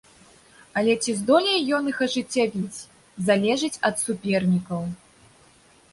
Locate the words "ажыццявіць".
2.07-2.79